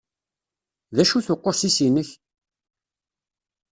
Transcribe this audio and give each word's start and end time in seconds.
D 0.95 0.97
acu-t 1.01 1.27
uqusis-inek? 1.33 2.09